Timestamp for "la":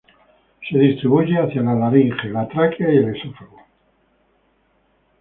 1.61-1.75, 2.29-2.47